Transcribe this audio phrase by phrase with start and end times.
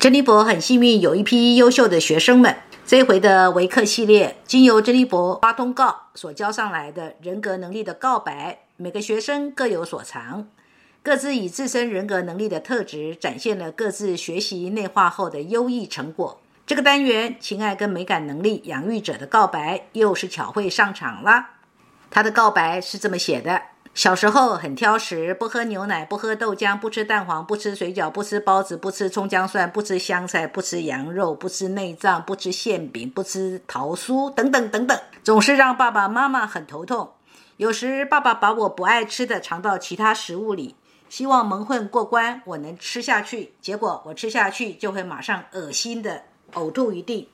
[0.00, 2.56] 珍妮博很幸运有一批优秀的学生们。
[2.86, 10.46] 这回的维克系列，经由珍妮博发通告所交上来的人格能力的告白，每个学生各有所长，
[11.02, 16.40] 各自以自身人格能力的特质，展现了各自学习内化后的优异成果。
[16.64, 21.48] 这个单元情爱跟美感能力养育者的告白，又是巧慧上场了。
[22.08, 23.60] 他的告白是这么写的。
[23.98, 37.10] 小时候很挑食，不喝牛奶，不喝豆浆，不吃蛋黄，不吃水饺，不吃包子，不吃葱姜蒜，不吃香菜，不吃羊肉，不吃内脏，不吃馅饼，不吃桃酥，等等等等，总是让爸爸妈妈很头痛。
[37.56, 40.76] 有时爸爸把我不爱吃的藏到其他食物里，
[41.08, 43.54] 希望蒙混过关，我能吃下去。
[43.60, 47.30] 结果我吃下去就会马上恶心的呕吐一地。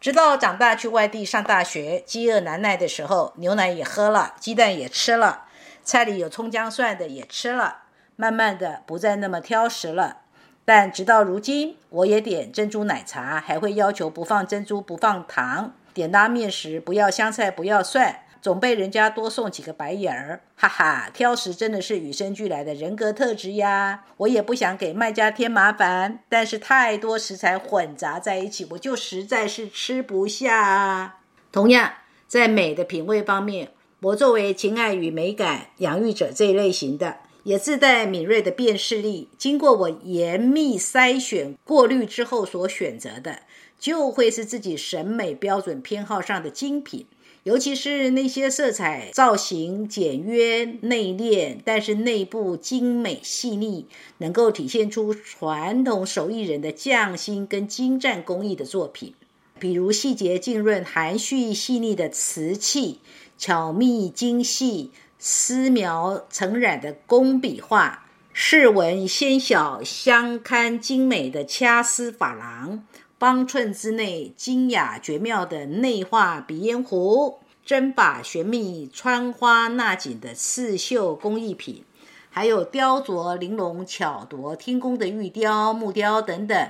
[0.00, 5.42] 直到长大去外地上大学，饥饿难耐的时候，牛奶也喝了，鸡蛋也吃了。
[5.88, 10.18] 菜里有葱姜蒜的也吃了，慢慢的不再那么挑食了。
[10.66, 15.72] 但直到如今，我也点珍珠奶茶，还会要求不放珍珠、不放糖。
[15.94, 20.42] 点拉面时不要香菜、不要蒜，总被人家多送几个白眼儿。
[20.56, 24.04] 哈哈，挑食真的是与生俱来的人格特质呀！
[24.18, 31.20] 我也不想给卖家添麻烦，但是太多食材混杂在一起，我就实在是吃不下。
[31.50, 31.90] 同样，
[32.26, 33.70] 在美的品味方面。
[34.00, 39.26] 我作为情爱与美感养育者这一类型的，也自带敏锐的辨识力。
[39.36, 43.40] 经过我严密筛选、过滤之后所选择的，
[43.76, 47.06] 就会是自己审美标准偏好上的精品。
[47.42, 53.86] 尤其是那些色彩造型简约、内敛，但是内部精美细腻，
[54.18, 59.14] 能够体现出传统手艺人的匠心跟精湛工艺的作品。
[59.58, 63.00] 比如细节浸润、含蓄细腻的瓷器。
[63.38, 72.84] 巧密精细、丝描层染的工笔画，饰纹纤小、相堪精美的掐丝珐琅，
[73.16, 81.84] 方寸之内精雅绝妙的内画鼻烟壶，针法玄秘、穿花纳锦的刺绣工艺品，
[82.30, 86.68] 还有雕琢玲珑、巧夺天工的玉雕、木雕等等，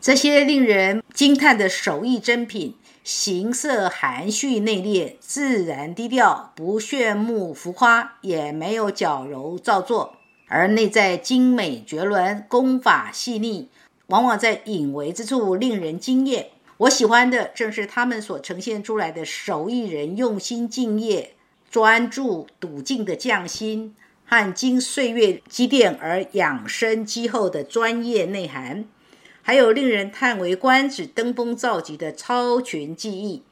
[0.00, 2.74] 这些令人惊叹的手艺珍品。
[3.02, 10.16] 形色含蓄内敛，自然低调，不炫目浮夸，也没有矫揉造作，
[10.48, 13.68] 而内在精美绝伦，功法细腻，
[14.08, 16.50] 往往在隐微之处令人惊艳。
[16.76, 21.34] 我喜欢的正是他们所呈现出来的手艺人用心敬业、
[21.70, 23.94] 专注笃敬的匠心，
[24.26, 28.84] 和经岁月积淀而养生积厚的专业内涵。
[29.50, 33.42] 还有令人叹为观止、登峰造极的超群技艺。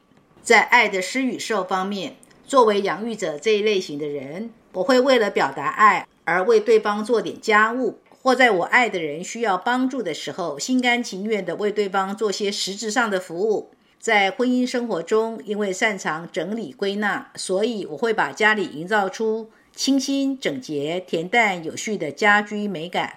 [0.41, 2.15] 在爱的施与受方面，
[2.47, 13.71] 作为养育者这一类型的人，我会为了表达爱而为对方做点家务，或在我爱的人需要帮助的时候，心甘情愿地为对方做些实质上的服务。
[13.99, 23.15] 在婚姻生活中，因为擅长整理归纳，所以我会把家里营造出清新、整洁、恬淡、有序的家居美感。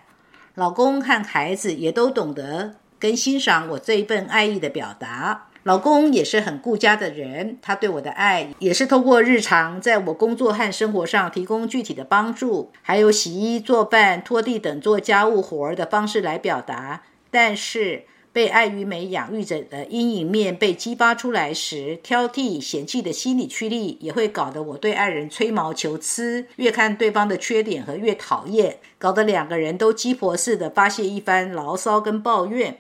[0.55, 5.49] 老公和孩子也都懂得跟欣赏我这一份爱意的表达。
[5.63, 17.03] 老公也是很顾家的人，他对我的爱也是通过日常在我工作和生活上提供具体的帮助，还有洗衣、做饭、拖地等做家务活儿的方式来表达。
[17.31, 18.05] 但是。
[18.33, 32.79] 被爱与美养育者的阴影面被激发出来时，挑剔、嫌弃的心理驱力也会搞得我对爱人吹毛求疵，越看对方的缺点和越讨厌，搞得两个人都鸡婆似的发泄一番牢骚跟抱怨。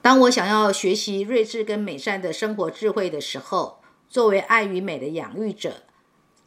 [0.00, 5.82] 当我想要学习睿智跟美善的生活智慧的时候，作为爱与美的养育者，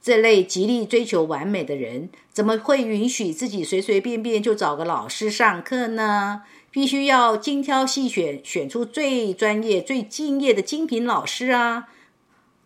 [0.01, 6.43] 这类极力追求完美的人，怎么会允许自己随随便便就找个老师上课呢？
[6.71, 11.89] 必须要精挑细选，选出最专业、最敬业的精品老师啊！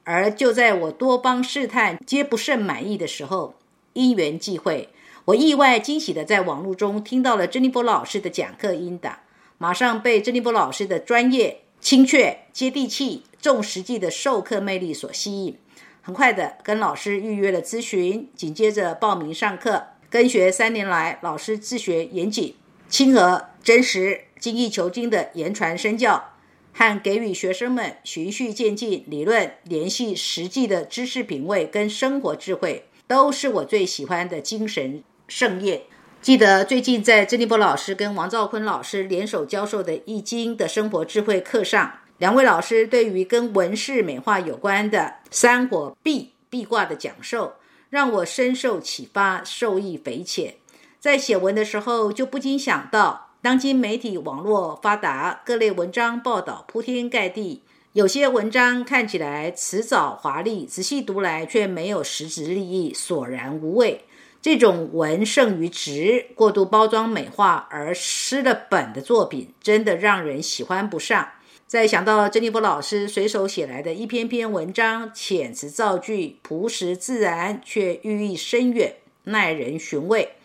[0.04, 3.56] 而就在我多方试探皆不甚满意的时候，
[3.94, 4.90] 因缘际会，
[5.26, 9.20] 我意外惊喜的在网络中听到了珍妮波老师的讲课音档，
[9.58, 15.58] 马上被珍妮波老师的专业、精确、接地气、重实际的授课魅力所吸引，
[16.02, 22.56] 很快的跟老师预约了咨询，紧接着报名上课，跟学三年来，老师自学严谨。
[22.94, 26.36] 亲和、真实、精益求精的言传身教，
[26.74, 35.82] 和给予学生们循序渐进、理论联系实际的知识品味跟生活智慧，都是我最喜欢的精神盛宴。
[36.22, 47.56] 记得最近在郑立波老师跟王兆坤老师联手教授的《易经》的生活智慧课上，两位老师对于跟文饰美化有关的三火壁壁卦的讲授，
[47.90, 50.58] 让我深受启发，受益匪浅。
[51.04, 57.62] 在写文的时候，就不禁想到当今媒体网络发达，各类文章报道铺天盖地。
[57.92, 64.06] 有些文章看起来辞藻华丽，仔细读来却没有实质利益，索然无味。
[64.42, 71.32] 这种文胜于质、过度包装美化而失了本的作品，真的让人喜欢不上。
[71.68, 78.96] 再想到珍妮波老师随手写来的一篇篇文章，遣词造句朴实自然，却寓意深远，
[79.26, 80.36] 耐人寻味。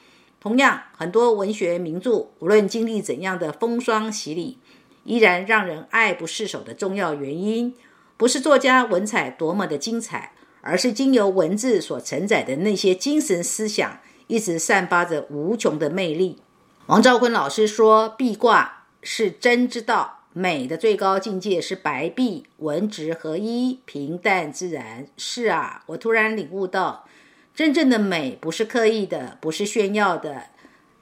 [0.40, 4.58] 同样，很多文学名著，无论经历怎样的风霜洗礼。
[5.04, 7.74] 依然让人爱不释手的重要原因，
[8.18, 16.38] 不是作家文采多么的精彩，而是经由文字所承载的那些精神思想，一直散发着无穷的魅力。
[16.86, 27.06] 王兆坤老师说：“壁挂是真之道，美的最高境界是白壁，文质合一，平淡自然。”是啊，我突然领悟到，
[27.58, 30.44] 真正的美不是刻意的，不是炫耀的，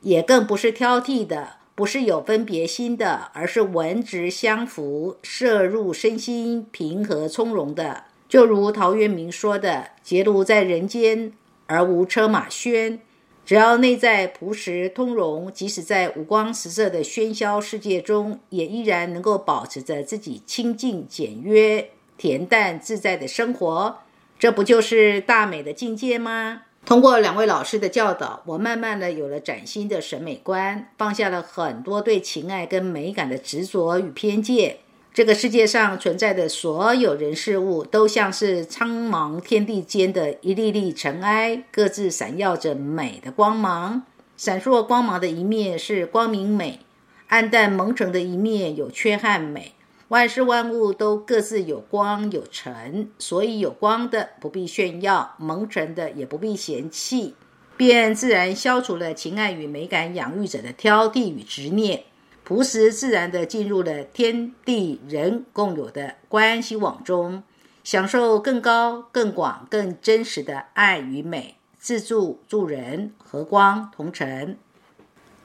[0.01, 1.57] 也更不是挑剔的。
[1.75, 8.05] 不是有分别心的，而是文质相符、摄入身心、平和从容的。
[8.27, 11.35] 就如陶渊明说的：“结庐在人间，
[11.67, 13.01] 而无车马喧。”
[13.45, 23.99] 只要内在朴实通融，即使在五光十色的喧嚣世界中，也依然能够保持着自己清净简约、恬淡自在的生活。
[24.39, 26.63] 这不就是大美的境界吗？
[26.85, 34.77] 通过两位老师的教导，我慢慢的有了崭新的审美观，放下了很多对情爱跟美感的执着与偏见。
[35.13, 44.03] 这个世界上存在的所有人事物，都像是苍茫天地间的一粒粒尘埃，各自闪耀着美的光芒。
[44.37, 46.81] 闪烁光芒的一面是光明美，
[47.29, 49.73] 暗淡蒙尘的一面有缺憾美。
[50.09, 57.35] 万事万物都各自有光有尘，所以有光的不必炫耀，蒙尘的也不必嫌弃，
[57.77, 62.05] 便自然消除了情爱与美感养育者的挑剔与执念，
[62.45, 67.43] 朴实自然地进入了天地人共有的关系网中，
[67.83, 74.57] 享受更高、更广、更真实的爱与美，自助助人，和光同尘。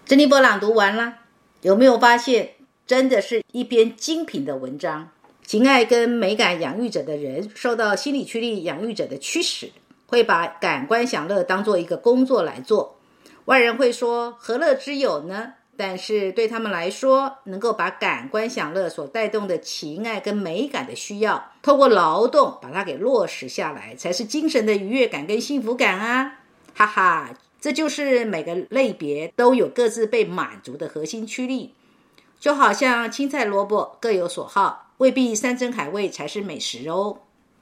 [0.06, 1.16] 珍妮波朗读完了，
[1.64, 2.52] 有没有发现？
[2.92, 5.12] 真的是一篇精品的文章。
[5.46, 9.72] 情爱跟美感养育者的人，受到心理驱力养育者的驱使，
[10.08, 13.00] 会把感官享乐当做一个工作来做。
[13.46, 15.54] 外人会说何乐之有呢？
[15.78, 26.40] 但是对他们来说，能够把感官享乐所带动的情爱跟美感的需要，透过劳动把它给落实下来，才是精神的愉悦感跟幸福感啊！
[26.76, 27.30] 哈哈，
[27.62, 31.74] 这就是每个类别都有各自被满足的核心驱力。
[32.42, 37.18] 就好像青菜萝卜各有所好，未必山珍海味才是美食哦。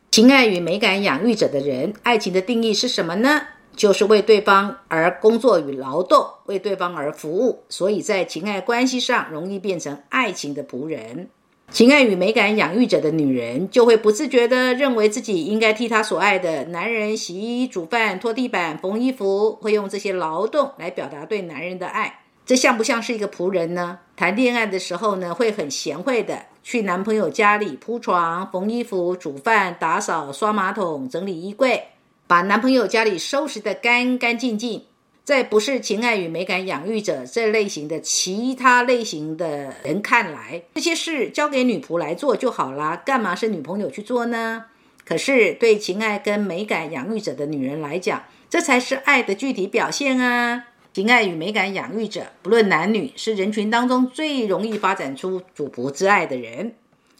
[0.09, 3.41] 情爱与美感养育者的人，爱情的定义是什么呢？
[3.75, 7.63] 就是为对方而工作与劳动，为对方而服务。
[7.67, 11.27] 所以在情爱关系上，容易变成爱情的仆人。
[11.69, 22.21] 情爱与美感养育者的女人，就会不自觉地认为自己应该替她所爱的男人洗衣、煮饭、拖地板、缝衣服，会用这些劳动来表达对男人的爱。
[22.49, 23.99] 这像不像是一个仆人呢？
[24.15, 31.89] 谈恋爱的时候呢，会很贤惠的去男朋友家里铺床、缝衣服、煮饭、打扫、刷马桶、整理衣柜，
[32.25, 34.85] 把男朋友家里收拾得干干净净。
[35.23, 44.65] 在不是情爱与美感养育者这类型的其他类型的人看来，这些事交给女仆来做就好啦，干嘛是女朋友去做呢？
[45.05, 50.68] 可是对情爱跟美感养育者的女人来讲，这才是爱的具体表现啊。
[50.99, 56.73] 情爱与美感养育者，不论男女，是人群当中最容易发展出主仆之爱的人。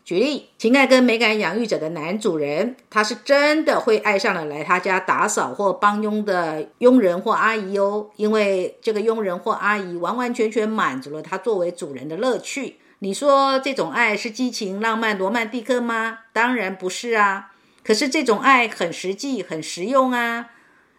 [0.04, 12.80] 举例，情爱跟美感养育者的男主人，他是真的会爱上了来他家打扫或帮佣的佣人或阿姨哦，因为这个佣人或阿姨完完全全满足了他作为主人的乐趣。
[13.00, 16.20] 你说这种爱是激情、浪漫、罗曼蒂克吗？
[16.34, 17.54] 当然不是啊。
[17.82, 20.50] 可是这种爱很实际、很实用啊。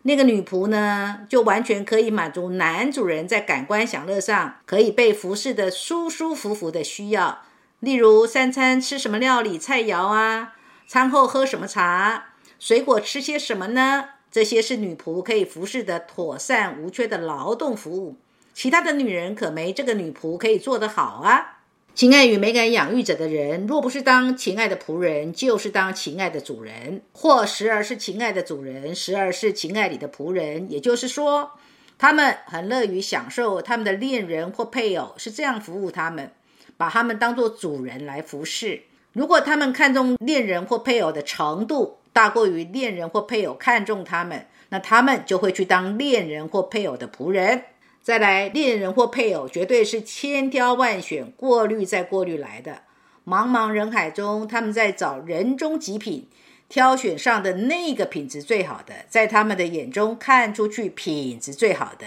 [0.03, 7.43] 那个女仆呢，就完全可以满足男主人在感官享乐上可以被服侍的舒舒服服的需要。
[7.81, 10.55] 例如，三餐吃什么料理菜肴啊？
[10.87, 12.31] 餐后喝什么茶？
[12.59, 14.11] 水果吃些什么呢？
[14.31, 18.17] 这些是女仆可以服侍的妥善无缺的劳动服务。
[18.55, 21.60] 其他的女人可没这个女仆可以做得好啊。
[21.93, 30.71] 情爱与美感养育者的人，若不是当情爱的仆人，就是当情爱的主人，或时而是情爱的主人，时而是情爱里的仆人。
[30.71, 31.51] 也就是说，
[31.99, 36.31] 他们很乐于享受他们的恋人或配偶是这样服务他们，
[36.79, 38.85] 把他们当做主人来服侍。
[39.13, 47.65] 如果他们看重恋人或配偶的程度大过于恋人或配偶看重他们，那他们就会去当恋人或配偶的仆人。
[48.03, 52.83] 再来，恋人或配偶绝对是千挑万选、过滤再过滤来的。
[53.27, 56.27] 茫茫人海中，他们在找人中极品，
[56.69, 62.07] 挑选上的那个品质最好的，在他们的眼中看出去品质最好的。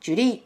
[0.00, 0.44] 举例，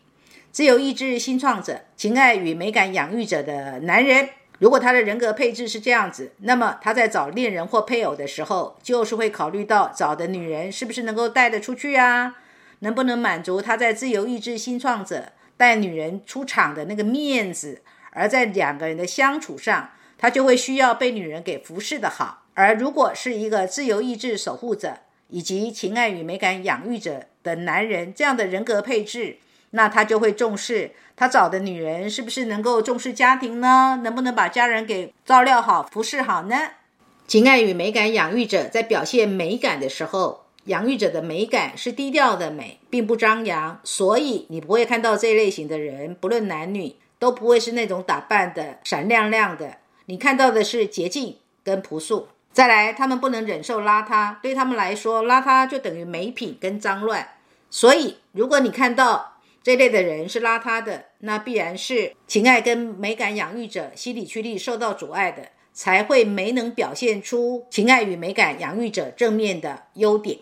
[0.51, 12.37] 自由意志新创者、情爱与美感养育者的男人，如果他的人格配置是这样子，那么他在找恋人或配偶的时候，就是会考虑到找的女人是不是能够带得出去啊。
[12.81, 17.83] 能不能满足他在自由意志新创者带女人出场的那个面子？
[18.11, 22.45] 而在两个人的相处上，他就会需要被女人给服侍的好。
[22.55, 29.37] 而如果是一个自由意志守护者以及情爱与美感养育者的男人，这样的人格配置，
[29.71, 34.01] 那他就会重视他找的女人是不是能够重视家庭呢？
[34.03, 36.57] 能不能把家人给照料好、服侍好呢？
[37.27, 40.46] 情爱与美感养育者在表现美感的时候。
[40.67, 49.79] 养育者的美感是低调的美，并不张扬，所以你不会看到这类型的人，不论男女，都不会是那种打扮的闪亮亮的。
[50.07, 52.29] 你看到的是洁净跟朴素。
[52.53, 57.29] 再来，他们不能忍受邋遢，对他们来说，邋遢就等于没品跟脏乱。
[57.69, 70.39] 所以，如果你看到这类的人是邋遢的，那必然是情爱跟美感养育者心理驱力受到阻碍的，才会没能表现出情爱与美感养育者正面的优点。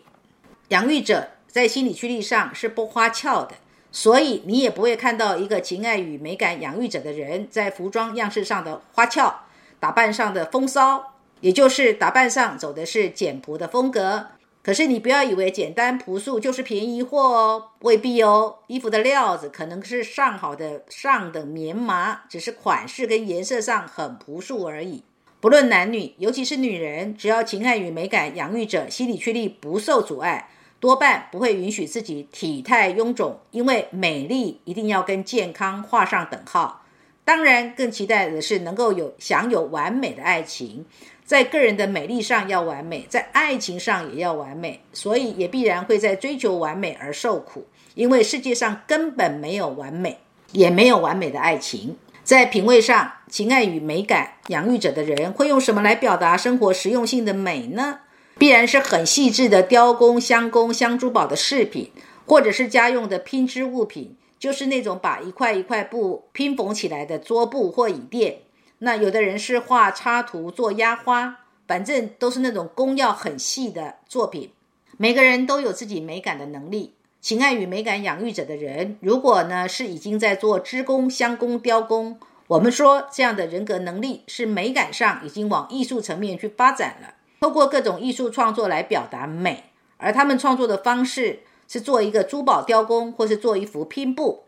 [0.69, 3.57] 养育者在心理驱力上是不花俏的，
[3.93, 9.43] 所以你也不会看到一个情爱与美感养育者的人在服装样式上的花俏，
[9.79, 14.29] 打扮上的风骚，也就是打扮上走的是简朴的风格。
[14.63, 18.61] 可是你不要以为简单朴素就是便宜货哦，未必哦。
[18.67, 25.05] 衣服的料子可能是上好的上等棉麻，只是款式跟颜色上很朴素而已。
[25.39, 30.49] 不论男女，尤其是女人，只要情爱与美感养育者心理驱力不受阻碍。
[30.81, 36.83] 多半不会允许自己体态臃肿，因为美丽一定要跟健康画上等号。
[37.25, 40.85] 当然，更期待的是能够有享有完美的爱情，
[41.25, 50.19] 在个人的美丽上要完美，在爱情上也要完美，所以也必然会在追求完美而受苦，因为世界上根本没有完美，
[50.53, 51.97] 也没有完美的爱情。
[52.23, 58.01] 在品味上，情爱与美感养育者的人会用什么来表达生活实用性的美呢？
[58.37, 61.91] 必然是很细致的雕工、镶工、镶珠宝的饰品，
[62.27, 68.39] 或者是家用的拼织物品，就是那种把一块一块布拼缝起来的桌布或椅垫。
[68.79, 74.51] 那有的人是画插图、做压花，反正都是那种工要很细的作品。
[74.99, 87.15] 每个人都有自己美感的能力，情爱与美感养育者的人，如果呢是已经在做织工、镶工、雕工，我们说这样的人格能力是美感上已经往艺术层面去发展了。
[87.45, 89.65] 透过各种艺术创作来表达美，
[89.99, 94.45] 而他们创作的方式是做一个珠宝雕工，或是做一幅拼布。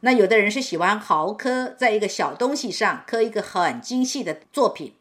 [0.00, 4.94] 那有的人是喜欢豪刻在一个小东西上刻一个很精细的作品，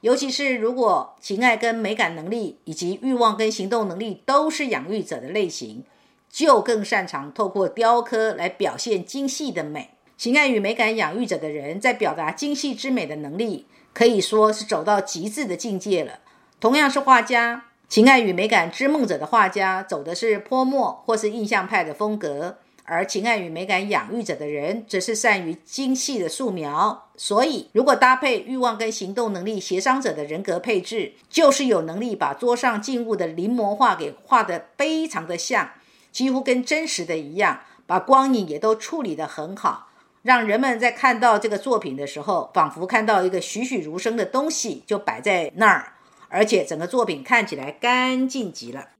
[0.00, 5.84] 尤其是如果情爱跟美感能力以及欲望跟行动能力都是养育者的类型，
[6.30, 9.90] 就更擅长透过雕刻来表现精细的美。
[10.16, 16.20] 情爱与美感养育者的人在表达精细之美的能力，可以说是走到极致的境界了。
[16.64, 27.10] 同样是画家，情爱与美感之梦者的画家走的是泼墨或是印象派的风格，而情爱与美感养育者的人则是善于精细的素描。
[27.18, 35.72] 所以，如果搭配欲望跟行动能力协商者的人格配置，就是有能力把桌上静物的临摹画给画得非常的像，
[36.10, 39.88] 几乎跟真实的一样，把光影也都处理得很好，
[40.22, 45.90] 让人们在看到这个作品的时候，仿佛看到一个栩栩如生的东西就摆在那儿。
[46.34, 48.93] 而且整个作品看起来干净极了。